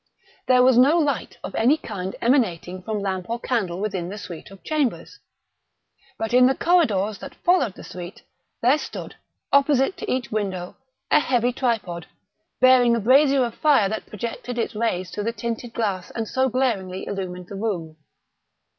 There 0.47 0.63
was 0.63 0.79
no 0.79 0.97
light 0.97 1.37
of 1.43 1.53
any 1.53 1.77
kind 1.77 2.15
emanating 2.23 2.81
from 2.81 3.01
lamp 3.01 3.29
or 3.29 3.39
candle 3.39 3.79
within 3.79 4.09
the 4.09 4.17
suite 4.17 4.49
of 4.49 4.63
chambers. 4.63 5.19
But 6.17 6.33
in 6.33 6.47
the 6.47 6.55
corridors 6.55 7.19
that 7.19 7.35
followed 7.45 7.75
the 7.75 7.83
suite, 7.83 8.23
there 8.63 8.79
stood, 8.79 9.13
opposite 9.53 9.97
to 9.97 10.11
each 10.11 10.31
window, 10.31 10.75
a 11.11 11.19
heavy 11.19 11.53
tripod, 11.53 12.07
bearing 12.59 12.95
a 12.95 12.99
brazier 12.99 13.43
of 13.45 13.53
fire 13.53 13.89
that 13.89 14.07
projected 14.07 14.57
its 14.57 14.73
rays 14.73 15.11
through 15.11 15.25
the 15.25 15.33
tinted 15.33 15.71
glass 15.71 16.09
and 16.15 16.27
so 16.27 16.49
glaringly 16.49 17.05
illumined 17.05 17.45
the 17.49 17.55
room. 17.55 17.97